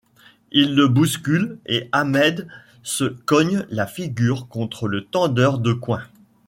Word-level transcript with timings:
Il 0.51 0.73
le 0.73 0.87
bouscule 0.87 1.59
et 1.67 1.87
Hamed 1.91 2.47
se 2.81 3.03
cogne 3.03 3.67
la 3.69 3.85
figure 3.85 4.47
contre 4.47 4.87
le 4.87 5.05
tendeur 5.05 5.59
de 5.59 5.73
coin. 5.73 6.01